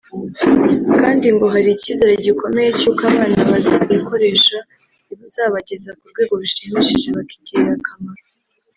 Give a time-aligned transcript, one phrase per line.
[0.99, 4.57] kandi ngo hari icyizere gikomeye cy’uko abana bazarikoresha
[5.21, 8.23] rizabageza ku rwego rushimishije bakigirira akamaro